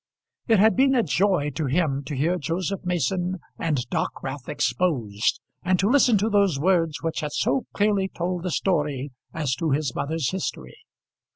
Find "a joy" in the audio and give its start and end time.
0.95-1.51